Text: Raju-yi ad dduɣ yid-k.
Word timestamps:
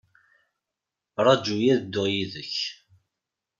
Raju-yi 1.25 1.67
ad 1.73 1.79
dduɣ 1.83 2.05
yid-k. 2.13 2.55